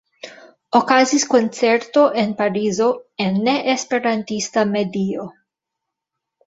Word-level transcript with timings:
Okazis 0.79 1.25
koncerto 1.33 2.05
en 2.23 2.33
Parizo 2.41 2.89
en 3.27 3.39
ne-esperantista 3.49 4.69
medio. 4.75 5.33